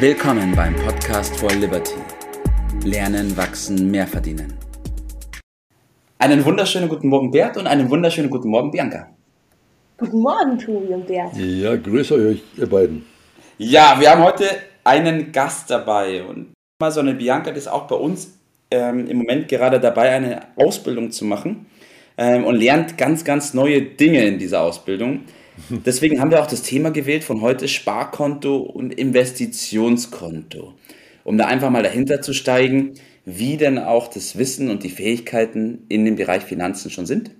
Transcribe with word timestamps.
Willkommen 0.00 0.54
beim 0.54 0.76
Podcast 0.76 1.36
for 1.40 1.50
Liberty. 1.50 1.96
Lernen, 2.84 3.36
wachsen, 3.36 3.90
mehr 3.90 4.06
verdienen. 4.06 4.54
Einen 6.20 6.44
wunderschönen 6.44 6.88
guten 6.88 7.08
Morgen, 7.08 7.32
Bert, 7.32 7.56
und 7.56 7.66
einen 7.66 7.90
wunderschönen 7.90 8.30
guten 8.30 8.48
Morgen, 8.48 8.70
Bianca. 8.70 9.08
Guten 9.96 10.20
Morgen, 10.20 10.56
Tobi 10.56 10.94
und 10.94 11.04
Bert. 11.08 11.36
Ja, 11.36 11.74
grüße 11.74 12.14
euch, 12.14 12.44
ihr 12.56 12.68
beiden. 12.68 13.06
Ja, 13.58 13.96
wir 13.98 14.12
haben 14.12 14.22
heute 14.22 14.44
einen 14.84 15.32
Gast 15.32 15.68
dabei 15.68 16.22
und 16.22 16.52
mal 16.80 16.92
so 16.92 17.00
eine 17.00 17.14
Bianca, 17.14 17.50
die 17.50 17.58
ist 17.58 17.66
auch 17.66 17.88
bei 17.88 17.96
uns 17.96 18.38
ähm, 18.70 19.08
im 19.08 19.16
Moment 19.16 19.48
gerade 19.48 19.80
dabei, 19.80 20.10
eine 20.10 20.42
Ausbildung 20.54 21.10
zu 21.10 21.24
machen 21.24 21.66
ähm, 22.16 22.44
und 22.44 22.54
lernt 22.54 22.96
ganz, 22.96 23.24
ganz 23.24 23.52
neue 23.52 23.82
Dinge 23.82 24.24
in 24.24 24.38
dieser 24.38 24.60
Ausbildung. 24.60 25.22
Deswegen 25.86 26.20
haben 26.20 26.30
wir 26.30 26.42
auch 26.42 26.46
das 26.46 26.62
Thema 26.62 26.90
gewählt 26.90 27.24
von 27.24 27.40
heute 27.40 27.68
Sparkonto 27.68 28.56
und 28.56 28.94
Investitionskonto, 28.94 30.74
um 31.24 31.38
da 31.38 31.46
einfach 31.46 31.70
mal 31.70 31.82
dahinter 31.82 32.22
zu 32.22 32.32
steigen, 32.32 32.94
wie 33.24 33.56
denn 33.56 33.78
auch 33.78 34.08
das 34.08 34.38
Wissen 34.38 34.70
und 34.70 34.82
die 34.82 34.90
Fähigkeiten 34.90 35.84
in 35.88 36.04
dem 36.04 36.16
Bereich 36.16 36.42
Finanzen 36.42 36.90
schon 36.90 37.06
sind 37.06 37.30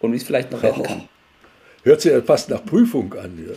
und 0.00 0.12
wie 0.12 0.16
es 0.16 0.22
vielleicht 0.22 0.50
noch 0.52 0.62
werden 0.62 0.82
kann. 0.82 1.02
Hört 1.84 2.00
sich 2.00 2.12
ja 2.12 2.22
fast 2.22 2.48
nach 2.48 2.64
Prüfung 2.64 3.12
an. 3.14 3.38
Ja. 3.46 3.54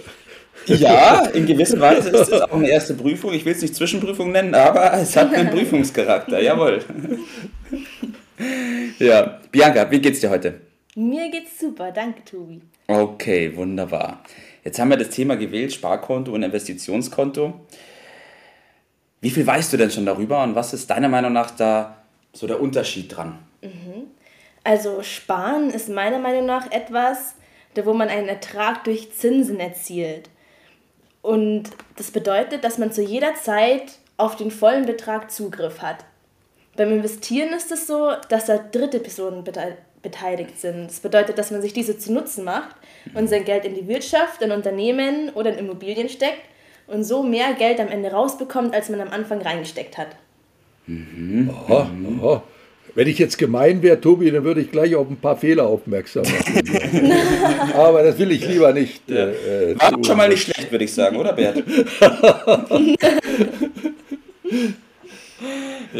Ja, 0.67 1.25
in 1.33 1.45
gewisser 1.45 1.79
Weise 1.79 2.09
ist 2.09 2.31
es 2.31 2.41
auch 2.41 2.51
eine 2.51 2.69
erste 2.69 2.93
Prüfung. 2.93 3.33
Ich 3.33 3.45
will 3.45 3.53
es 3.53 3.61
nicht 3.61 3.75
Zwischenprüfung 3.75 4.31
nennen, 4.31 4.55
aber 4.55 4.93
es 4.93 5.15
hat 5.15 5.33
einen 5.33 5.49
Prüfungscharakter. 5.49 6.41
Jawohl. 6.41 6.79
Ja, 8.99 9.39
Bianca, 9.49 9.89
wie 9.91 9.99
geht's 9.99 10.19
dir 10.19 10.29
heute? 10.29 10.55
Mir 10.97 11.29
geht's 11.29 11.59
super, 11.59 11.91
danke, 11.91 12.23
Tobi. 12.23 12.61
Okay, 12.87 13.55
wunderbar. 13.55 14.23
Jetzt 14.63 14.79
haben 14.79 14.89
wir 14.89 14.97
das 14.97 15.09
Thema 15.09 15.35
gewählt, 15.35 15.73
Sparkonto 15.73 16.31
und 16.31 16.41
Investitionskonto. 16.41 17.53
Wie 19.19 19.29
viel 19.29 19.45
weißt 19.45 19.73
du 19.73 19.77
denn 19.77 19.91
schon 19.91 20.05
darüber 20.05 20.41
und 20.43 20.55
was 20.55 20.73
ist 20.73 20.89
deiner 20.89 21.09
Meinung 21.09 21.33
nach 21.33 21.51
da 21.51 21.97
so 22.31 22.47
der 22.47 22.61
Unterschied 22.61 23.15
dran? 23.15 23.39
Also 24.63 25.03
Sparen 25.03 25.69
ist 25.69 25.89
meiner 25.89 26.19
Meinung 26.19 26.45
nach 26.45 26.71
etwas, 26.71 27.35
da 27.73 27.85
wo 27.85 27.93
man 27.93 28.07
einen 28.07 28.29
Ertrag 28.29 28.83
durch 28.85 29.11
Zinsen 29.11 29.59
erzielt. 29.59 30.29
Und 31.21 31.71
das 31.97 32.11
bedeutet, 32.11 32.63
dass 32.63 32.77
man 32.77 32.91
zu 32.91 33.01
jeder 33.01 33.35
Zeit 33.35 33.99
auf 34.15 34.35
den 34.37 34.49
vollen 34.49 34.85
Betrag 34.85 35.29
Zugriff 35.29 35.81
hat. 35.81 36.05
Beim 36.77 36.91
Investieren 36.91 37.53
ist 37.53 37.71
es 37.71 37.85
so, 37.85 38.13
dass 38.29 38.45
da 38.45 38.57
dritte 38.57 38.99
Personen 38.99 39.43
beteiligt 40.05 40.61
sind. 40.61 40.87
Das 40.87 41.01
bedeutet, 41.01 41.37
dass 41.37 41.51
man 41.51 41.61
sich 41.61 41.73
diese 41.73 41.97
zu 41.97 42.13
Nutzen 42.13 42.45
macht 42.45 42.75
und 43.13 43.27
sein 43.27 43.43
Geld 43.43 43.65
in 43.65 43.75
die 43.75 43.89
Wirtschaft, 43.89 44.41
in 44.41 44.51
Unternehmen 44.51 45.31
oder 45.33 45.51
in 45.51 45.59
Immobilien 45.59 46.07
steckt 46.07 46.39
und 46.87 47.03
so 47.03 47.23
mehr 47.23 47.53
Geld 47.53 47.81
am 47.81 47.89
Ende 47.89 48.11
rausbekommt, 48.11 48.73
als 48.73 48.87
man 48.89 49.01
am 49.01 49.09
Anfang 49.09 49.41
reingesteckt 49.41 49.97
hat. 49.97 50.15
Aha, 50.87 51.89
aha. 52.21 52.43
Wenn 52.93 53.07
ich 53.09 53.19
jetzt 53.19 53.37
gemein 53.37 53.81
wäre, 53.81 53.99
Tobi, 53.99 54.31
dann 54.31 54.45
würde 54.45 54.61
ich 54.61 54.71
gleich 54.71 54.95
auf 54.95 55.09
ein 55.09 55.17
paar 55.17 55.35
Fehler 55.35 55.65
aufmerksam 55.65 56.23
machen. 56.23 57.11
Aber 57.73 58.03
das 58.03 58.17
will 58.17 58.31
ich 58.31 58.47
lieber 58.47 58.71
nicht. 58.71 59.09
Äh, 59.09 59.71
äh, 59.71 59.75
War 59.77 60.01
schon 60.01 60.15
mal 60.15 60.29
nicht 60.29 60.43
schlecht, 60.43 60.71
würde 60.71 60.85
ich 60.85 60.93
sagen, 60.93 61.17
oder 61.17 61.33
Bert? 61.33 61.57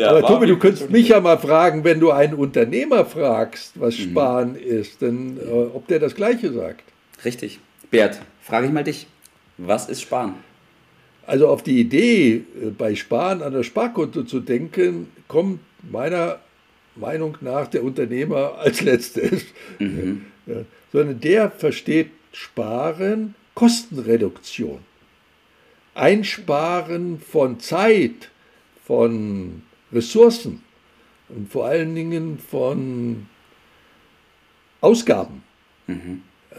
ja, 0.05 0.11
Aber 0.11 0.21
Tobi, 0.27 0.47
du 0.47 0.57
könntest 0.57 0.89
mich 0.89 1.09
ja 1.09 1.19
mal 1.19 1.37
fragen, 1.37 1.83
wenn 1.83 1.99
du 1.99 2.11
einen 2.11 2.33
Unternehmer 2.33 3.05
fragst, 3.05 3.79
was 3.79 3.97
Mhm. 3.97 4.03
Sparen 4.03 4.55
ist, 4.55 5.01
dann, 5.01 5.37
äh, 5.37 5.49
ob 5.51 5.87
der 5.87 5.99
das 5.99 6.15
Gleiche 6.15 6.51
sagt. 6.53 6.83
Richtig. 7.23 7.59
Bert, 7.91 8.19
frage 8.41 8.67
ich 8.67 8.73
mal 8.73 8.83
dich. 8.83 9.07
Was 9.57 9.89
ist 9.89 10.01
Sparen? 10.01 10.35
Also 11.27 11.47
auf 11.47 11.63
die 11.63 11.79
Idee, 11.79 12.43
äh, 12.61 12.69
bei 12.77 12.95
Sparen 12.95 13.41
an 13.41 13.53
das 13.53 13.65
Sparkonto 13.65 14.23
zu 14.23 14.39
denken, 14.39 15.07
kommt 15.27 15.59
meiner 15.89 16.39
Meinung 16.95 17.37
nach 17.41 17.67
der 17.67 17.83
Unternehmer 17.83 18.55
als 18.59 18.81
letztes. 18.81 19.45
Ja, 20.47 20.57
sondern 20.93 21.19
der 21.21 21.49
versteht 21.49 22.11
Sparen, 22.31 23.33
Kostenreduktion. 23.55 24.77
Einsparen 25.95 27.19
von 27.19 27.59
Zeit, 27.59 28.29
von 28.85 29.63
Ressourcen 29.95 30.61
und 31.29 31.51
vor 31.51 31.65
allen 31.65 31.95
Dingen 31.95 32.37
von 32.37 33.25
Ausgaben. 34.81 35.43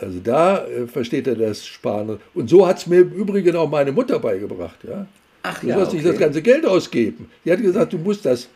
Also 0.00 0.20
da 0.20 0.66
äh, 0.66 0.86
versteht 0.86 1.26
er 1.26 1.36
das 1.36 1.66
Sparen. 1.66 2.18
Und 2.34 2.48
so 2.48 2.66
hat 2.66 2.78
es 2.78 2.86
mir 2.86 3.00
im 3.00 3.12
Übrigen 3.12 3.56
auch 3.56 3.68
meine 3.70 3.92
Mutter 3.92 4.18
beigebracht. 4.18 4.78
Ja? 4.84 5.06
Ach 5.42 5.60
Du 5.60 5.72
sollst 5.72 5.92
nicht 5.92 6.04
das 6.04 6.18
ganze 6.18 6.42
Geld 6.42 6.66
ausgeben. 6.66 7.30
Die 7.44 7.52
hat 7.52 7.62
gesagt, 7.62 7.92
du 7.92 7.98
musst 7.98 8.26
das, 8.26 8.48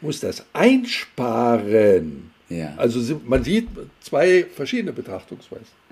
musst 0.00 0.22
das 0.22 0.44
einsparen. 0.52 2.30
Ja. 2.48 2.74
Also 2.76 3.20
man 3.24 3.42
sieht 3.42 3.68
zwei 4.00 4.44
verschiedene 4.54 4.92
Betrachtungsweisen. 4.92 5.86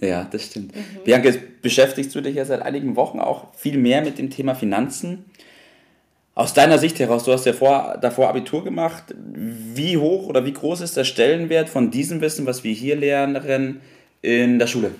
Ja, 0.00 0.24
das 0.24 0.46
stimmt. 0.46 0.74
Bianca, 1.04 1.28
jetzt 1.28 1.62
beschäftigst 1.62 2.12
du 2.14 2.20
dich 2.20 2.34
ja 2.34 2.44
seit 2.44 2.62
einigen 2.62 2.96
Wochen 2.96 3.20
auch 3.20 3.54
viel 3.54 3.78
mehr 3.78 4.02
mit 4.02 4.18
dem 4.18 4.30
Thema 4.30 4.56
Finanzen. 4.56 5.26
Aus 6.34 6.54
deiner 6.54 6.78
Sicht 6.78 6.98
heraus, 6.98 7.24
du 7.24 7.32
hast 7.32 7.44
ja 7.44 7.52
vor, 7.52 7.98
davor 8.00 8.28
Abitur 8.28 8.64
gemacht. 8.64 9.04
Wie 9.16 9.98
hoch 9.98 10.26
oder 10.28 10.46
wie 10.46 10.52
groß 10.52 10.80
ist 10.80 10.96
der 10.96 11.04
Stellenwert 11.04 11.68
von 11.68 11.90
diesem 11.90 12.22
Wissen, 12.22 12.46
was 12.46 12.64
wir 12.64 12.72
hier 12.72 12.96
lernen, 12.96 13.82
in 14.22 14.58
der 14.58 14.66
Schule? 14.66 14.92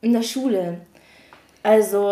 In 0.00 0.14
der 0.14 0.22
Schule. 0.22 0.78
Also, 1.62 2.08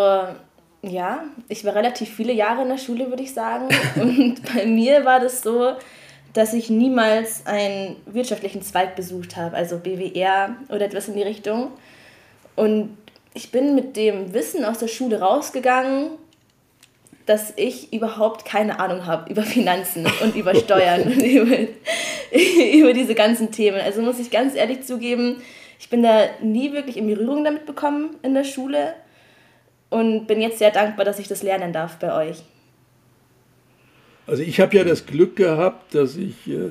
ja, 0.82 1.24
ich 1.48 1.64
war 1.64 1.74
relativ 1.74 2.14
viele 2.14 2.34
Jahre 2.34 2.62
in 2.62 2.68
der 2.68 2.78
Schule, 2.78 3.08
würde 3.08 3.22
ich 3.22 3.32
sagen. 3.32 3.68
Und 3.96 4.40
bei 4.54 4.66
mir 4.66 5.06
war 5.06 5.20
das 5.20 5.40
so, 5.40 5.72
dass 6.34 6.52
ich 6.52 6.68
niemals 6.68 7.46
einen 7.46 7.96
wirtschaftlichen 8.04 8.60
Zweig 8.60 8.94
besucht 8.94 9.36
habe, 9.36 9.56
also 9.56 9.78
BWR 9.78 10.56
oder 10.68 10.84
etwas 10.84 11.08
in 11.08 11.14
die 11.14 11.22
Richtung. 11.22 11.70
Und 12.56 12.98
ich 13.32 13.50
bin 13.50 13.74
mit 13.74 13.96
dem 13.96 14.34
Wissen 14.34 14.64
aus 14.64 14.78
der 14.78 14.88
Schule 14.88 15.20
rausgegangen, 15.20 16.10
dass 17.26 17.54
ich 17.56 17.92
überhaupt 17.92 18.44
keine 18.44 18.80
Ahnung 18.80 19.06
habe 19.06 19.30
über 19.30 19.42
Finanzen 19.42 20.06
und 20.22 20.36
über 20.36 20.54
Steuern 20.54 21.02
und 21.02 21.22
über, 21.22 21.56
über 22.74 22.92
diese 22.92 23.14
ganzen 23.14 23.50
Themen. 23.50 23.80
Also 23.80 24.02
muss 24.02 24.18
ich 24.18 24.30
ganz 24.30 24.54
ehrlich 24.54 24.82
zugeben, 24.82 25.36
ich 25.78 25.88
bin 25.88 26.02
da 26.02 26.26
nie 26.42 26.72
wirklich 26.72 26.96
in 26.96 27.06
Berührung 27.06 27.44
damit 27.44 27.66
bekommen 27.66 28.16
in 28.22 28.34
der 28.34 28.44
Schule 28.44 28.94
und 29.90 30.26
bin 30.26 30.40
jetzt 30.40 30.58
sehr 30.58 30.70
dankbar, 30.70 31.04
dass 31.04 31.18
ich 31.18 31.28
das 31.28 31.42
lernen 31.42 31.72
darf 31.72 31.98
bei 31.98 32.28
euch. 32.28 32.42
Also 34.26 34.42
ich 34.42 34.60
habe 34.60 34.76
ja 34.76 34.84
das 34.84 35.06
Glück 35.06 35.36
gehabt, 35.36 35.94
dass 35.94 36.16
ich, 36.16 36.48
äh, 36.48 36.70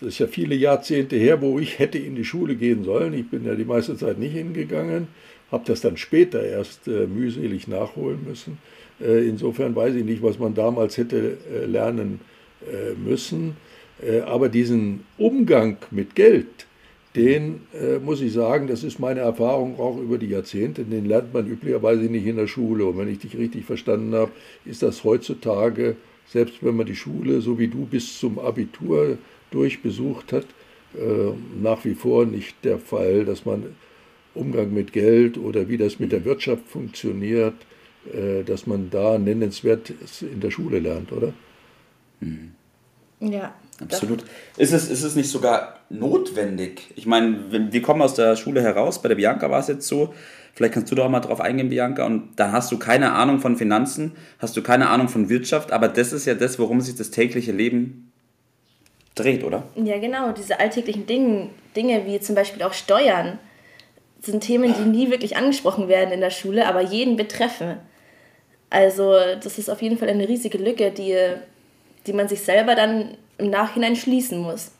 das 0.00 0.10
ist 0.10 0.18
ja 0.18 0.26
viele 0.26 0.54
Jahrzehnte 0.54 1.16
her, 1.16 1.40
wo 1.40 1.58
ich 1.58 1.78
hätte 1.78 1.98
in 1.98 2.14
die 2.14 2.24
Schule 2.24 2.56
gehen 2.56 2.84
sollen. 2.84 3.14
Ich 3.14 3.30
bin 3.30 3.46
ja 3.46 3.54
die 3.54 3.64
meiste 3.64 3.96
Zeit 3.96 4.18
nicht 4.18 4.32
hingegangen, 4.32 5.08
habe 5.50 5.64
das 5.66 5.80
dann 5.80 5.96
später 5.96 6.42
erst 6.42 6.88
äh, 6.88 7.06
mühselig 7.06 7.68
nachholen 7.68 8.24
müssen. 8.26 8.58
Äh, 9.02 9.28
insofern 9.28 9.74
weiß 9.74 9.94
ich 9.94 10.04
nicht, 10.04 10.22
was 10.22 10.38
man 10.38 10.54
damals 10.54 10.96
hätte 10.96 11.38
äh, 11.52 11.66
lernen 11.66 12.20
äh, 12.66 12.94
müssen. 12.94 13.56
Aber 14.26 14.48
diesen 14.48 15.04
Umgang 15.16 15.76
mit 15.92 16.16
Geld, 16.16 16.66
den 17.14 17.60
äh, 17.72 17.98
muss 17.98 18.20
ich 18.20 18.32
sagen, 18.32 18.66
das 18.66 18.82
ist 18.82 18.98
meine 18.98 19.20
Erfahrung 19.20 19.78
auch 19.78 19.96
über 19.98 20.18
die 20.18 20.26
Jahrzehnte, 20.26 20.82
den 20.82 21.04
lernt 21.04 21.32
man 21.32 21.46
üblicherweise 21.46 22.02
nicht 22.02 22.26
in 22.26 22.36
der 22.36 22.48
Schule. 22.48 22.86
Und 22.86 22.98
wenn 22.98 23.08
ich 23.08 23.18
dich 23.18 23.36
richtig 23.36 23.64
verstanden 23.64 24.14
habe, 24.14 24.32
ist 24.64 24.82
das 24.82 25.04
heutzutage, 25.04 25.96
selbst 26.26 26.64
wenn 26.64 26.74
man 26.74 26.86
die 26.86 26.96
Schule, 26.96 27.42
so 27.42 27.58
wie 27.58 27.68
du 27.68 27.86
bis 27.86 28.18
zum 28.18 28.38
Abitur 28.38 29.18
durchbesucht 29.50 30.32
hat, 30.32 30.46
äh, 30.94 31.32
nach 31.62 31.84
wie 31.84 31.94
vor 31.94 32.24
nicht 32.24 32.56
der 32.64 32.78
Fall, 32.78 33.24
dass 33.24 33.44
man 33.44 33.76
Umgang 34.34 34.72
mit 34.72 34.92
Geld 34.92 35.36
oder 35.36 35.68
wie 35.68 35.76
das 35.76 36.00
mit 36.00 36.10
der 36.12 36.24
Wirtschaft 36.24 36.66
funktioniert, 36.66 37.54
dass 38.46 38.66
man 38.66 38.90
da 38.90 39.16
nennenswert 39.18 39.92
in 40.20 40.40
der 40.40 40.50
Schule 40.50 40.78
lernt, 40.80 41.12
oder? 41.12 41.32
Ja. 43.20 43.54
Absolut. 43.80 44.24
Ist 44.56 44.72
es, 44.72 44.88
ist 44.88 45.02
es 45.02 45.16
nicht 45.16 45.28
sogar 45.30 45.78
notwendig? 45.90 46.92
Ich 46.94 47.06
meine, 47.06 47.50
wenn- 47.50 47.72
wir 47.72 47.82
kommen 47.82 48.02
aus 48.02 48.14
der 48.14 48.36
Schule 48.36 48.62
heraus, 48.62 49.00
bei 49.02 49.08
der 49.08 49.16
Bianca 49.16 49.50
war 49.50 49.60
es 49.60 49.68
jetzt 49.68 49.88
so, 49.88 50.14
vielleicht 50.54 50.74
kannst 50.74 50.90
du 50.92 50.94
da 50.94 51.04
auch 51.04 51.08
mal 51.08 51.20
drauf 51.20 51.40
eingehen, 51.40 51.68
Bianca, 51.68 52.04
und 52.06 52.30
dann 52.36 52.52
hast 52.52 52.70
du 52.70 52.78
keine 52.78 53.12
Ahnung 53.12 53.40
von 53.40 53.56
Finanzen, 53.56 54.12
hast 54.38 54.56
du 54.56 54.62
keine 54.62 54.88
Ahnung 54.88 55.08
von 55.08 55.28
Wirtschaft, 55.28 55.72
aber 55.72 55.88
das 55.88 56.12
ist 56.12 56.26
ja 56.26 56.34
das, 56.34 56.58
worum 56.58 56.80
sich 56.80 56.94
das 56.94 57.10
tägliche 57.10 57.52
Leben 57.52 58.12
dreht, 59.14 59.42
oder? 59.42 59.64
Ja, 59.74 59.98
genau, 59.98 60.32
diese 60.32 60.60
alltäglichen 60.60 61.06
Dinge, 61.06 61.48
Dinge 61.74 62.06
wie 62.06 62.20
zum 62.20 62.34
Beispiel 62.34 62.62
auch 62.62 62.72
Steuern, 62.74 63.38
sind 64.20 64.42
Themen, 64.42 64.74
die 64.78 64.88
nie 64.88 65.10
wirklich 65.10 65.36
angesprochen 65.36 65.88
werden 65.88 66.12
in 66.12 66.20
der 66.20 66.30
Schule, 66.30 66.66
aber 66.68 66.82
jeden 66.82 67.16
betreffen. 67.16 67.76
Also 68.72 69.12
das 69.42 69.58
ist 69.58 69.68
auf 69.68 69.82
jeden 69.82 69.98
Fall 69.98 70.08
eine 70.08 70.28
riesige 70.28 70.58
Lücke, 70.58 70.90
die, 70.90 71.16
die 72.06 72.12
man 72.12 72.28
sich 72.28 72.40
selber 72.40 72.74
dann 72.74 73.16
im 73.38 73.50
Nachhinein 73.50 73.96
schließen 73.96 74.38
muss. 74.38 74.72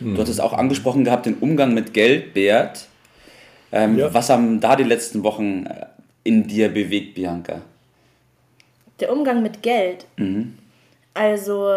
Du 0.00 0.18
hattest 0.18 0.40
auch 0.40 0.52
angesprochen 0.52 1.04
gehabt, 1.04 1.26
den 1.26 1.38
Umgang 1.38 1.74
mit 1.74 1.92
Geld, 1.92 2.32
Bert. 2.34 2.86
Ähm, 3.72 3.98
Ja. 3.98 4.14
Was 4.14 4.30
haben 4.30 4.60
da 4.60 4.76
die 4.76 4.84
letzten 4.84 5.22
Wochen 5.24 5.66
äh, 5.66 5.86
in 6.22 6.46
dir 6.46 6.68
bewegt, 6.68 7.14
Bianca? 7.14 7.62
der 9.00 9.12
Umgang 9.12 9.42
mit 9.42 9.62
Geld. 9.62 10.06
Mhm. 10.16 10.58
Also 11.14 11.70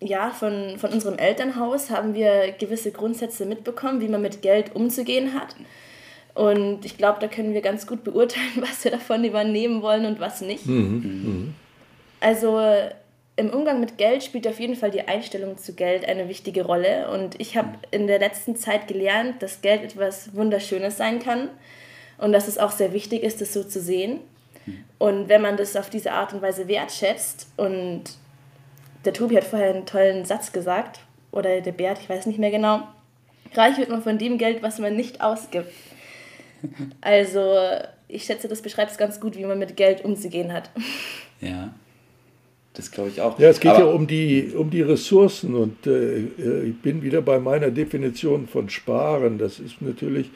ja, 0.00 0.30
von, 0.30 0.78
von 0.78 0.90
unserem 0.90 1.18
Elternhaus 1.18 1.90
haben 1.90 2.14
wir 2.14 2.52
gewisse 2.58 2.92
Grundsätze 2.92 3.46
mitbekommen, 3.46 4.00
wie 4.00 4.08
man 4.08 4.22
mit 4.22 4.42
Geld 4.42 4.74
umzugehen 4.74 5.34
hat. 5.34 5.56
Und 6.38 6.84
ich 6.84 6.96
glaube, 6.96 7.18
da 7.20 7.26
können 7.26 7.52
wir 7.52 7.62
ganz 7.62 7.88
gut 7.88 8.04
beurteilen, 8.04 8.52
was 8.60 8.84
wir 8.84 8.92
davon 8.92 9.24
übernehmen 9.24 9.82
wollen 9.82 10.06
und 10.06 10.20
was 10.20 10.40
nicht. 10.40 10.66
Mhm. 10.66 11.02
Mhm. 11.02 11.54
Also 12.20 12.60
im 13.34 13.50
Umgang 13.50 13.80
mit 13.80 13.98
Geld 13.98 14.22
spielt 14.22 14.46
auf 14.46 14.60
jeden 14.60 14.76
Fall 14.76 14.92
die 14.92 15.02
Einstellung 15.02 15.58
zu 15.58 15.74
Geld 15.74 16.08
eine 16.08 16.28
wichtige 16.28 16.64
Rolle. 16.64 17.10
Und 17.10 17.40
ich 17.40 17.56
habe 17.56 17.70
in 17.90 18.06
der 18.06 18.20
letzten 18.20 18.54
Zeit 18.54 18.86
gelernt, 18.86 19.42
dass 19.42 19.62
Geld 19.62 19.82
etwas 19.82 20.32
Wunderschönes 20.36 20.96
sein 20.96 21.18
kann 21.18 21.48
und 22.18 22.32
dass 22.32 22.46
es 22.46 22.58
auch 22.58 22.70
sehr 22.70 22.92
wichtig 22.92 23.24
ist, 23.24 23.40
das 23.40 23.52
so 23.52 23.64
zu 23.64 23.80
sehen. 23.80 24.20
Und 24.98 25.28
wenn 25.28 25.42
man 25.42 25.56
das 25.56 25.74
auf 25.74 25.90
diese 25.90 26.12
Art 26.12 26.32
und 26.34 26.40
Weise 26.40 26.68
wertschätzt 26.68 27.48
und 27.56 28.04
der 29.04 29.12
Tobi 29.12 29.36
hat 29.36 29.44
vorher 29.44 29.74
einen 29.74 29.86
tollen 29.86 30.24
Satz 30.24 30.52
gesagt, 30.52 31.00
oder 31.32 31.60
der 31.60 31.72
Bert, 31.72 31.98
ich 32.00 32.08
weiß 32.08 32.26
nicht 32.26 32.38
mehr 32.38 32.52
genau, 32.52 32.82
reich 33.54 33.76
wird 33.76 33.88
man 33.88 34.02
von 34.02 34.18
dem 34.18 34.38
Geld, 34.38 34.62
was 34.62 34.78
man 34.78 34.94
nicht 34.94 35.20
ausgibt. 35.20 35.72
Also 37.00 37.56
ich 38.08 38.24
schätze, 38.24 38.48
das 38.48 38.62
beschreibt 38.62 38.90
es 38.90 38.98
ganz 38.98 39.20
gut, 39.20 39.36
wie 39.36 39.44
man 39.44 39.58
mit 39.58 39.76
Geld 39.76 40.04
umzugehen 40.04 40.52
hat. 40.52 40.70
Ja, 41.40 41.72
das 42.74 42.90
glaube 42.90 43.10
ich 43.10 43.20
auch. 43.20 43.38
Ja, 43.38 43.48
es 43.48 43.60
geht 43.60 43.72
Aber 43.72 43.80
ja 43.80 43.86
um 43.86 44.06
die, 44.06 44.52
um 44.56 44.70
die 44.70 44.82
Ressourcen 44.82 45.54
und 45.54 45.86
äh, 45.86 46.18
äh, 46.18 46.68
ich 46.68 46.80
bin 46.80 47.02
wieder 47.02 47.22
bei 47.22 47.38
meiner 47.38 47.70
Definition 47.70 48.46
von 48.46 48.70
Sparen. 48.70 49.38
Das 49.38 49.58
ist 49.60 49.82
natürlich, 49.82 50.30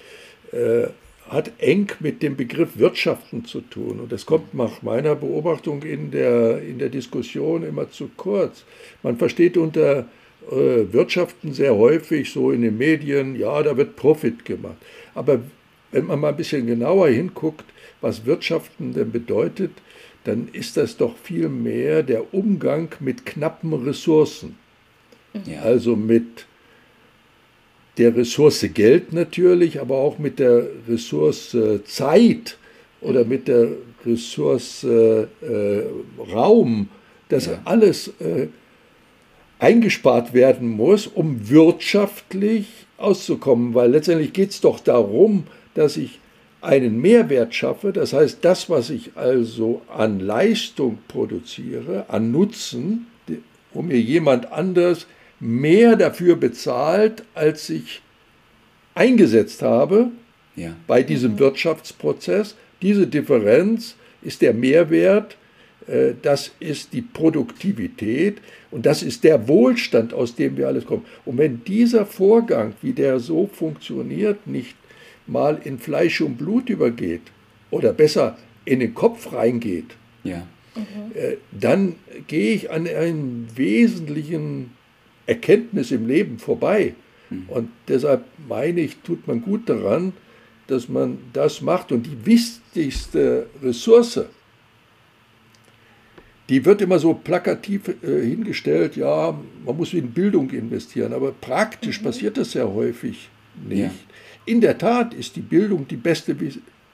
äh, 0.52 0.88
hat 1.28 1.52
eng 1.58 1.90
mit 2.00 2.22
dem 2.22 2.36
Begriff 2.36 2.76
Wirtschaften 2.78 3.44
zu 3.44 3.60
tun 3.60 4.00
und 4.00 4.12
das 4.12 4.26
kommt 4.26 4.54
nach 4.54 4.82
meiner 4.82 5.14
Beobachtung 5.14 5.82
in 5.82 6.10
der, 6.10 6.60
in 6.60 6.78
der 6.78 6.88
Diskussion 6.88 7.62
immer 7.62 7.90
zu 7.90 8.10
kurz. 8.16 8.64
Man 9.02 9.16
versteht 9.16 9.56
unter 9.56 10.06
äh, 10.50 10.92
Wirtschaften 10.92 11.52
sehr 11.52 11.76
häufig 11.76 12.32
so 12.32 12.50
in 12.50 12.62
den 12.62 12.76
Medien, 12.76 13.36
ja, 13.36 13.62
da 13.62 13.76
wird 13.76 13.96
Profit 13.96 14.44
gemacht. 14.44 14.76
Aber 15.14 15.40
wenn 15.92 16.06
man 16.06 16.20
mal 16.20 16.30
ein 16.30 16.36
bisschen 16.36 16.66
genauer 16.66 17.08
hinguckt, 17.08 17.64
was 18.00 18.26
Wirtschaften 18.26 18.92
denn 18.92 19.12
bedeutet, 19.12 19.70
dann 20.24 20.48
ist 20.52 20.76
das 20.76 20.96
doch 20.96 21.16
viel 21.16 21.48
mehr 21.48 22.02
der 22.02 22.34
Umgang 22.34 22.88
mit 23.00 23.26
knappen 23.26 23.72
Ressourcen. 23.72 24.56
Ja. 25.46 25.62
Also 25.62 25.96
mit 25.96 26.46
der 27.98 28.16
Ressource 28.16 28.66
Geld 28.72 29.12
natürlich, 29.12 29.80
aber 29.80 29.96
auch 29.96 30.18
mit 30.18 30.38
der 30.38 30.66
Ressource 30.88 31.56
Zeit 31.84 32.56
oder 33.00 33.24
mit 33.24 33.48
der 33.48 33.68
Ressource 34.06 34.84
äh, 34.84 35.26
Raum, 36.32 36.88
dass 37.28 37.46
ja. 37.46 37.60
alles 37.64 38.08
äh, 38.20 38.48
eingespart 39.58 40.34
werden 40.34 40.68
muss, 40.68 41.06
um 41.06 41.48
wirtschaftlich 41.48 42.66
auszukommen, 42.96 43.74
weil 43.74 43.90
letztendlich 43.90 44.32
geht 44.32 44.50
es 44.50 44.60
doch 44.60 44.80
darum, 44.80 45.44
dass 45.74 45.96
ich 45.96 46.18
einen 46.60 47.00
Mehrwert 47.00 47.54
schaffe, 47.54 47.92
das 47.92 48.12
heißt, 48.12 48.38
das, 48.42 48.70
was 48.70 48.90
ich 48.90 49.16
also 49.16 49.82
an 49.88 50.20
Leistung 50.20 50.98
produziere, 51.08 52.04
an 52.08 52.30
Nutzen, 52.30 53.06
wo 53.72 53.82
mir 53.82 54.00
jemand 54.00 54.52
anders 54.52 55.06
mehr 55.40 55.96
dafür 55.96 56.36
bezahlt, 56.36 57.24
als 57.34 57.68
ich 57.68 58.00
eingesetzt 58.94 59.62
habe 59.62 60.10
ja. 60.54 60.76
bei 60.86 61.02
diesem 61.02 61.32
mhm. 61.32 61.38
Wirtschaftsprozess. 61.40 62.54
Diese 62.80 63.06
Differenz 63.06 63.96
ist 64.22 64.42
der 64.42 64.54
Mehrwert, 64.54 65.36
äh, 65.86 66.12
das 66.20 66.52
ist 66.60 66.92
die 66.92 67.02
Produktivität 67.02 68.38
und 68.70 68.86
das 68.86 69.02
ist 69.02 69.24
der 69.24 69.48
Wohlstand, 69.48 70.14
aus 70.14 70.34
dem 70.34 70.56
wir 70.56 70.68
alles 70.68 70.86
kommen. 70.86 71.04
Und 71.24 71.38
wenn 71.38 71.64
dieser 71.64 72.06
Vorgang, 72.06 72.74
wie 72.82 72.92
der 72.92 73.18
so 73.18 73.48
funktioniert, 73.52 74.46
nicht 74.46 74.76
mal 75.32 75.60
in 75.64 75.78
Fleisch 75.78 76.20
und 76.20 76.36
Blut 76.36 76.68
übergeht 76.68 77.22
oder 77.70 77.92
besser 77.92 78.38
in 78.64 78.80
den 78.80 78.94
Kopf 78.94 79.32
reingeht, 79.32 79.96
ja. 80.22 80.46
Mhm. 80.74 81.14
Äh, 81.14 81.36
dann 81.50 81.96
gehe 82.26 82.54
ich 82.54 82.70
an 82.70 82.86
einem 82.86 83.46
wesentlichen 83.54 84.70
Erkenntnis 85.26 85.90
im 85.90 86.06
Leben 86.06 86.38
vorbei. 86.38 86.94
Mhm. 87.30 87.44
Und 87.48 87.70
deshalb 87.88 88.24
meine 88.48 88.80
ich, 88.80 88.96
tut 88.98 89.26
man 89.26 89.42
gut 89.42 89.68
daran, 89.68 90.12
dass 90.66 90.88
man 90.88 91.18
das 91.32 91.60
macht. 91.60 91.92
Und 91.92 92.06
die 92.06 92.24
wichtigste 92.24 93.46
Ressource, 93.62 94.20
die 96.48 96.64
wird 96.64 96.80
immer 96.80 96.98
so 96.98 97.14
plakativ 97.14 97.88
äh, 97.88 98.26
hingestellt, 98.26 98.96
ja, 98.96 99.38
man 99.64 99.76
muss 99.76 99.92
in 99.92 100.10
Bildung 100.10 100.50
investieren, 100.50 101.12
aber 101.12 101.32
praktisch 101.32 102.00
mhm. 102.00 102.04
passiert 102.04 102.36
das 102.36 102.52
sehr 102.52 102.72
häufig 102.72 103.28
nicht. 103.68 103.80
Ja. 103.80 103.90
In 104.44 104.60
der 104.60 104.78
Tat 104.78 105.14
ist 105.14 105.36
die 105.36 105.40
Bildung 105.40 105.86
die 105.88 105.96
beste 105.96 106.36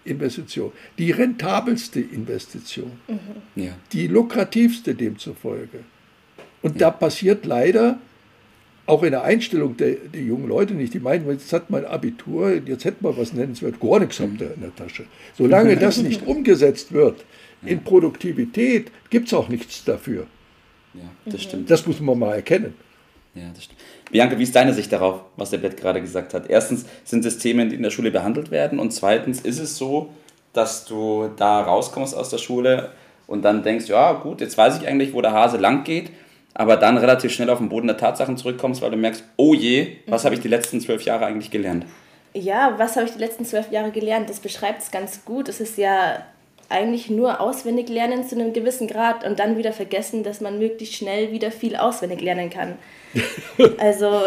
Investition, 0.05 0.73
die 0.99 1.11
rentabelste 1.11 2.01
Investition, 2.01 2.93
mhm. 3.07 3.63
ja. 3.63 3.73
die 3.93 4.07
lukrativste 4.07 4.95
demzufolge. 4.95 5.81
Und 6.63 6.75
ja. 6.75 6.79
da 6.79 6.91
passiert 6.91 7.47
leider 7.47 7.99
auch 8.87 9.03
in 9.03 9.11
der 9.11 9.23
Einstellung 9.23 9.77
der, 9.77 9.97
der, 9.97 10.23
jungen 10.23 10.49
Leute 10.49 10.75
nicht. 10.75 10.95
Die 10.95 10.99
meinen, 10.99 11.29
jetzt 11.29 11.53
hat 11.53 11.69
man 11.71 11.85
Abitur, 11.85 12.55
jetzt 12.65 12.85
hätte 12.85 13.05
man 13.05 13.17
was 13.17 13.33
nennenswert, 13.35 13.81
gar 13.81 14.01
nichts 14.01 14.19
habt 14.19 14.41
ihr 14.41 14.55
in 14.55 14.63
der 14.63 14.75
Tasche. 14.75 15.05
Solange 15.37 15.77
das 15.79 15.99
nicht 15.99 16.27
umgesetzt 16.27 16.93
wird 16.93 17.25
in 17.65 17.83
Produktivität, 17.83 18.91
gibt 19.11 19.27
es 19.27 19.35
auch 19.35 19.49
nichts 19.49 19.85
dafür. 19.85 20.27
Ja, 20.95 21.03
das 21.27 21.43
stimmt. 21.43 21.71
Das 21.71 21.87
muss 21.87 22.01
man 22.01 22.19
mal 22.19 22.35
erkennen. 22.35 22.75
Ja, 23.39 23.45
das 23.55 23.65
stimmt. 23.65 23.81
Bianca, 24.11 24.39
wie 24.39 24.43
ist 24.43 24.57
deine 24.57 24.75
Sicht 24.75 24.93
darauf, 24.93 25.21
was 25.37 25.51
der 25.51 25.59
Bett 25.59 25.77
gerade 25.77 26.01
gesagt 26.01 26.35
hat? 26.35 26.49
Erstens 26.49 26.87
sind 27.05 27.25
es 27.25 27.39
Themen, 27.39 27.69
die 27.69 27.77
in 27.77 27.83
der 27.83 27.91
Schule 27.91 28.11
behandelt 28.11 28.51
werden 28.51 28.79
und 28.79 28.91
zweitens 28.93 29.41
ist 29.41 29.59
es 29.59 29.77
so, 29.77 30.11
dass 30.53 30.85
du 30.85 31.31
da 31.37 31.61
rauskommst 31.61 32.17
aus 32.17 32.31
der 32.31 32.39
Schule 32.39 32.91
und 33.27 33.43
dann 33.43 33.63
denkst, 33.63 33.87
ja 33.87 34.13
gut, 34.13 34.41
jetzt 34.41 34.59
weiß 34.59 34.81
ich 34.81 34.89
eigentlich, 34.89 35.13
wo 35.13 35.21
der 35.21 35.33
Hase 35.33 35.59
lang 35.59 35.85
geht, 35.85 36.11
aber 36.55 36.77
dann 36.77 36.97
relativ 36.97 37.33
schnell 37.33 37.51
auf 37.51 37.59
den 37.59 37.69
Boden 37.69 37.87
der 37.87 37.97
Tatsachen 37.97 38.37
zurückkommst, 38.37 38.83
weil 38.83 38.91
du 38.91 38.97
merkst, 38.97 39.23
oh 39.37 39.55
je, 39.55 39.99
was 40.07 40.25
habe 40.25 40.35
ich 40.35 40.41
die 40.41 40.49
letzten 40.49 40.81
zwölf 40.81 41.03
Jahre 41.03 41.27
eigentlich 41.27 41.51
gelernt? 41.51 41.87
Ja, 42.35 42.75
was 42.77 42.97
habe 42.97 43.07
ich 43.07 43.13
die 43.13 43.19
letzten 43.19 43.45
zwölf 43.45 43.71
Jahre 43.71 43.91
gelernt? 43.91 44.29
Das 44.29 44.41
beschreibt 44.41 44.83
es 44.83 44.91
ganz 44.91 45.25
gut. 45.25 45.49
Es 45.49 45.61
ist 45.61 45.79
ja 45.79 46.23
eigentlich 46.69 47.09
nur 47.09 47.41
auswendig 47.41 47.89
lernen 47.89 48.27
zu 48.27 48.35
einem 48.35 48.53
gewissen 48.53 48.87
Grad 48.87 49.25
und 49.25 49.39
dann 49.39 49.57
wieder 49.57 49.73
vergessen, 49.73 50.23
dass 50.23 50.41
man 50.41 50.59
möglichst 50.59 50.97
schnell 50.97 51.33
wieder 51.33 51.51
viel 51.51 51.77
auswendig 51.77 52.21
lernen 52.21 52.51
kann. 52.51 52.77
also, 53.79 54.23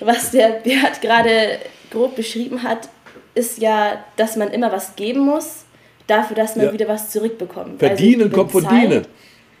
was 0.00 0.32
der 0.32 0.60
Beat 0.64 1.00
gerade 1.00 1.58
grob 1.90 2.16
beschrieben 2.16 2.62
hat, 2.62 2.88
ist 3.34 3.58
ja, 3.58 4.04
dass 4.16 4.36
man 4.36 4.50
immer 4.50 4.72
was 4.72 4.96
geben 4.96 5.20
muss, 5.20 5.64
dafür, 6.08 6.34
dass 6.34 6.56
man 6.56 6.66
ja. 6.66 6.72
wieder 6.72 6.88
was 6.88 7.10
zurückbekommt. 7.10 7.78
Verdienen 7.78 8.22
also 8.22 8.36
kommt 8.36 8.50
von 8.50 8.66
dienen. 8.68 9.06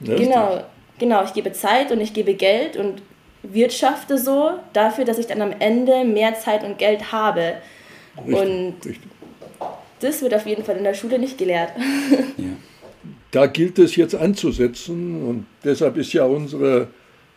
Genau, 0.00 0.64
genau, 0.98 1.24
ich 1.24 1.32
gebe 1.32 1.52
Zeit 1.52 1.92
und 1.92 2.00
ich 2.00 2.12
gebe 2.12 2.34
Geld 2.34 2.76
und 2.76 3.02
wirtschafte 3.42 4.18
so 4.18 4.52
dafür, 4.72 5.04
dass 5.04 5.18
ich 5.18 5.26
dann 5.26 5.42
am 5.42 5.54
Ende 5.58 6.04
mehr 6.04 6.34
Zeit 6.34 6.64
und 6.64 6.78
Geld 6.78 7.12
habe. 7.12 7.54
Richtig, 8.16 8.34
und 8.34 8.74
richtig 8.84 9.19
das 10.00 10.22
wird 10.22 10.34
auf 10.34 10.46
jeden 10.46 10.64
Fall 10.64 10.76
in 10.76 10.84
der 10.84 10.94
Schule 10.94 11.18
nicht 11.18 11.38
gelehrt. 11.38 11.72
Ja. 12.36 12.56
Da 13.30 13.46
gilt 13.46 13.78
es 13.78 13.96
jetzt 13.96 14.14
anzusetzen 14.14 15.22
und 15.22 15.46
deshalb 15.62 15.96
ist 15.96 16.12
ja 16.12 16.24
unsere 16.24 16.88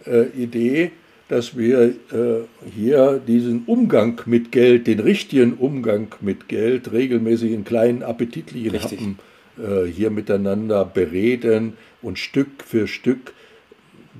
äh, 0.05 0.25
Idee, 0.29 0.91
dass 1.27 1.57
wir 1.57 1.81
äh, 2.11 2.69
hier 2.75 3.21
diesen 3.25 3.63
Umgang 3.65 4.19
mit 4.25 4.51
Geld, 4.51 4.87
den 4.87 4.99
richtigen 4.99 5.53
Umgang 5.53 6.07
mit 6.21 6.47
Geld, 6.47 6.91
regelmäßig 6.91 7.51
in 7.51 7.63
kleinen 7.63 8.01
appetitlichen 8.01 8.71
Richtig. 8.71 8.99
Happen 8.99 9.19
äh, 9.57 9.85
hier 9.85 10.09
miteinander 10.09 10.83
bereden 10.85 11.73
und 12.01 12.17
Stück 12.17 12.63
für 12.65 12.87
Stück 12.87 13.33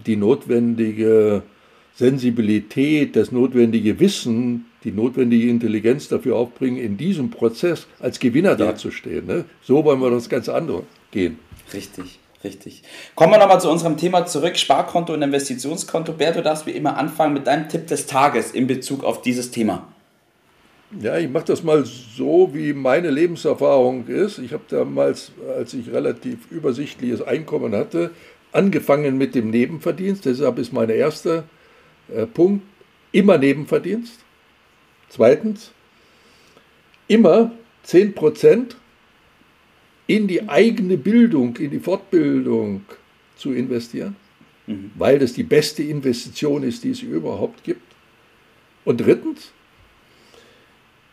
die 0.06 0.16
notwendige 0.16 1.44
Sensibilität, 1.96 3.16
das 3.16 3.32
notwendige 3.32 4.00
Wissen 4.00 4.66
die 4.84 4.92
notwendige 4.92 5.50
Intelligenz 5.50 6.08
dafür 6.08 6.36
aufbringen, 6.36 6.78
in 6.78 6.98
diesem 6.98 7.30
Prozess 7.30 7.88
als 8.00 8.20
Gewinner 8.20 8.52
ja. 8.52 8.56
dazustehen. 8.56 9.26
Ne? 9.26 9.46
So 9.62 9.84
wollen 9.84 10.00
wir 10.00 10.10
das 10.12 10.30
ganz 10.30 10.50
andere 10.50 10.84
gehen. 11.12 11.40
Richtig. 11.74 12.20
Richtig. 12.44 12.84
Kommen 13.16 13.32
wir 13.32 13.40
nochmal 13.40 13.62
zu 13.62 13.70
unserem 13.70 13.96
Thema 13.96 14.26
zurück, 14.26 14.58
Sparkonto 14.58 15.14
und 15.14 15.22
Investitionskonto. 15.22 16.12
Bert, 16.14 16.36
du 16.36 16.44
darfst 16.44 16.66
wie 16.66 16.72
immer 16.72 16.98
anfangen 16.98 17.34
mit 17.34 17.48
deinem 17.48 17.70
Tipp 17.70 17.88
des 17.88 18.06
Tages 18.06 18.52
in 18.52 18.68
Bezug 18.68 19.06
auf 19.06 19.22
dieses 19.22 19.52
Thema. 19.52 19.88
Ja, 21.00 21.18
ich 21.18 21.30
mache 21.30 21.46
das 21.46 21.64
mal 21.64 21.86
so, 21.86 22.50
wie 22.54 22.74
meine 22.74 23.10
Lebenserfahrung 23.10 24.08
ist. 24.08 24.40
Ich 24.40 24.52
habe 24.54 24.64
damals, 24.70 25.32
als 25.58 25.74
ich 25.74 25.92
relativ 25.92 26.52
übersichtliches 26.52 27.22
Einkommen 27.22 27.74
hatte, 27.74 28.12
angefangen 28.52 29.18
mit 29.18 29.34
dem 29.36 29.50
Nebenverdienst. 29.50 30.26
Deshalb 30.26 30.60
ist 30.60 30.74
mein 30.74 30.90
erster 30.90 31.46
äh, 32.14 32.26
Punkt 32.26 32.64
immer 33.12 33.38
Nebenverdienst. 33.38 34.20
Zweitens, 35.14 35.72
immer 37.08 37.52
10% 37.86 38.74
in 40.08 40.28
die 40.28 40.50
eigene 40.50 40.98
Bildung, 40.98 41.56
in 41.58 41.70
die 41.70 41.80
Fortbildung 41.80 42.84
zu 43.36 43.54
investieren, 43.54 44.16
mhm. 44.66 44.90
weil 44.96 45.20
das 45.20 45.34
die 45.34 45.44
beste 45.44 45.84
Investition 45.84 46.64
ist, 46.64 46.84
die 46.84 46.90
es 46.90 47.04
überhaupt 47.04 47.64
gibt. 47.64 47.94
Und 48.86 49.02
drittens, 49.02 49.52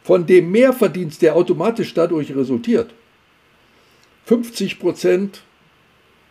von 0.02 0.24
dem 0.24 0.50
Mehrverdienst, 0.50 1.20
der 1.20 1.36
automatisch 1.36 1.92
dadurch 1.92 2.34
resultiert, 2.34 2.94
50 4.24 4.78
Prozent 4.78 5.42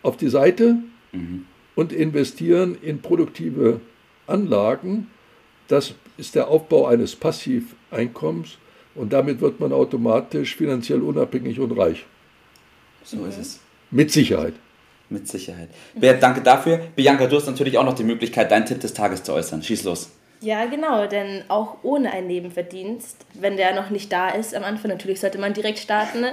auf 0.02 0.16
die 0.16 0.28
Seite 0.28 0.78
mhm. 1.12 1.46
und 1.76 1.92
investieren 1.92 2.76
in 2.82 3.00
produktive 3.00 3.80
Anlagen. 4.26 5.06
Das 5.70 5.94
ist 6.16 6.34
der 6.34 6.48
Aufbau 6.48 6.88
eines 6.88 7.14
Passiveinkommens 7.14 8.58
und 8.96 9.12
damit 9.12 9.40
wird 9.40 9.60
man 9.60 9.72
automatisch 9.72 10.56
finanziell 10.56 11.00
unabhängig 11.00 11.60
und 11.60 11.78
reich. 11.78 12.04
So 13.04 13.24
ist 13.24 13.38
es. 13.38 13.60
Mit 13.92 14.10
Sicherheit. 14.10 14.54
Mit 15.10 15.28
Sicherheit. 15.28 15.68
Bert, 15.94 16.20
danke 16.20 16.40
dafür. 16.40 16.80
Bianca, 16.96 17.28
du 17.28 17.36
hast 17.36 17.46
natürlich 17.46 17.78
auch 17.78 17.84
noch 17.84 17.94
die 17.94 18.02
Möglichkeit, 18.02 18.50
deinen 18.50 18.66
Tipp 18.66 18.80
des 18.80 18.94
Tages 18.94 19.22
zu 19.22 19.32
äußern. 19.32 19.62
Schieß 19.62 19.84
los. 19.84 20.10
Ja, 20.40 20.66
genau, 20.66 21.06
denn 21.06 21.44
auch 21.46 21.76
ohne 21.84 22.10
einen 22.10 22.26
Nebenverdienst, 22.26 23.24
wenn 23.34 23.56
der 23.56 23.72
noch 23.72 23.90
nicht 23.90 24.10
da 24.12 24.30
ist 24.30 24.56
am 24.56 24.64
Anfang, 24.64 24.90
natürlich 24.90 25.20
sollte 25.20 25.38
man 25.38 25.52
direkt 25.52 25.78
starten, 25.78 26.20
ne? 26.22 26.32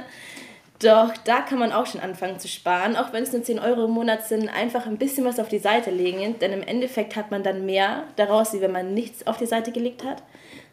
Doch 0.79 1.13
da 1.24 1.41
kann 1.41 1.57
man 1.57 1.72
auch 1.72 1.88
schon 1.88 2.01
anfangen 2.01 2.39
zu 2.39 2.48
sparen, 2.48 2.96
auch 2.96 3.12
wenn 3.12 3.24
es 3.24 3.34
nur 3.34 3.41
10 3.41 3.60
Euro 3.60 3.86
im 3.86 3.91
Monat 3.91 4.27
sind, 4.27 4.48
einfach 4.48 4.86
ein 4.86 4.98
bisschen 4.98 5.25
was 5.25 5.39
auf 5.39 5.50
die 5.50 5.57
Seite 5.60 5.89
legen, 5.89 6.38
denn 6.39 6.53
im 6.53 6.62
Endeffekt 6.62 7.15
hat 7.15 7.31
man 7.31 7.41
dann 7.41 7.65
mehr 7.65 8.03
daraus, 8.15 8.53
wie 8.53 8.62
wenn 8.62 8.72
man 8.72 8.93
nichts 8.93 9.25
auf 9.25 9.38
die 9.38 9.48
Seite 9.48 9.72
gelegt 9.72 10.03
hat. 10.03 10.22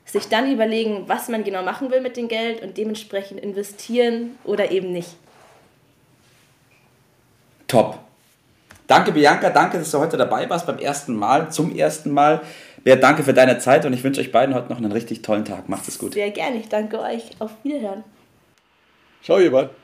Sich 0.05 0.29
dann 0.29 0.53
überlegen, 0.53 1.05
was 1.07 1.29
man 1.29 1.45
genau 1.45 1.63
machen 1.63 1.91
will 1.91 2.03
mit 2.03 2.19
dem 2.19 2.29
Geld 2.29 2.63
und 2.63 2.77
dementsprechend 2.77 3.41
investieren 3.41 4.39
oder 4.45 4.71
eben 4.71 4.93
nicht. 4.93 5.17
Top. 7.67 7.99
Danke, 8.87 9.13
Bianca. 9.13 9.49
Danke, 9.49 9.79
dass 9.79 9.91
du 9.91 9.99
heute 9.99 10.19
dabei 10.19 10.49
warst 10.51 10.67
beim 10.67 10.79
ersten 10.79 11.17
Mal, 11.17 11.51
zum 11.51 11.75
ersten 11.75 12.11
Mal. 12.11 12.43
Bert, 12.83 13.03
danke 13.03 13.23
für 13.23 13.33
deine 13.33 13.59
Zeit 13.59 13.87
und 13.87 13.95
ich 13.95 14.05
wünsche 14.05 14.21
euch 14.21 14.31
beiden 14.31 14.55
heute 14.55 14.69
noch 14.69 14.77
einen 14.77 14.93
richtig 14.93 15.23
tollen 15.23 15.47
Tag. 15.47 15.71
Macht 15.71 15.89
es 15.89 15.99
gut. 15.99 16.13
Sehr 16.13 16.31
gerne. 16.31 16.59
Ich 16.59 16.69
danke 16.69 17.01
euch. 17.01 17.31
Auf 17.39 17.53
Wiederhören. 17.63 18.05
Ciao, 19.23 19.39
ihr 19.39 19.51
beiden. 19.51 19.84